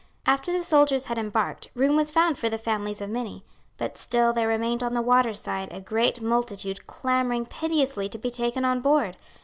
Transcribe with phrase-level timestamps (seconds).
[0.25, 3.45] After the soldiers had embarked, room was found for the families of many.
[3.77, 8.31] But still there remained on the water side a great multitude clamouring piteously to be
[8.31, 9.15] taken on board.